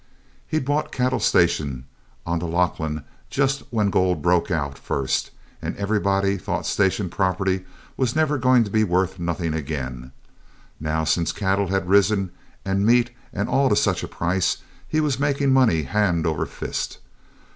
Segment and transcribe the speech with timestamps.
[0.47, 1.83] He'd bought cattle stations
[2.25, 5.29] on the Lachlan just when the gold broke out first,
[5.61, 7.65] and everybody thought station property
[7.97, 10.11] was never going to be worth nothing again.
[10.79, 12.31] Now, since cattle had risen
[12.65, 16.97] and meat and all to such a price, he was making money hand over fist.